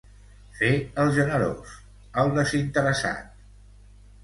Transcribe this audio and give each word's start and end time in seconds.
Fer 0.61 0.71
el 1.03 1.11
generós, 1.17 1.75
el 2.23 2.33
desinteressat. 2.41 3.31